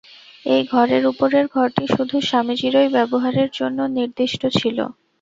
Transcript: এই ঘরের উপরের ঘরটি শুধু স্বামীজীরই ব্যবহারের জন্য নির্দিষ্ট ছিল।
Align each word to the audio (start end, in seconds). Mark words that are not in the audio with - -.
এই 0.45 0.61
ঘরের 0.71 1.03
উপরের 1.11 1.45
ঘরটি 1.53 1.83
শুধু 1.87 2.15
স্বামীজীরই 2.21 2.89
ব্যবহারের 2.95 3.49
জন্য 3.59 3.79
নির্দিষ্ট 3.97 4.41
ছিল। 4.57 4.77